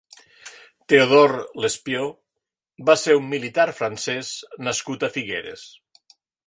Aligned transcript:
Théodore 0.93 1.43
Lespieau 1.65 2.09
va 2.89 2.97
ser 3.03 3.19
un 3.21 3.29
militar 3.37 3.69
francès 3.83 4.35
nascut 4.69 5.09
a 5.09 5.13
Figueres. 5.19 5.71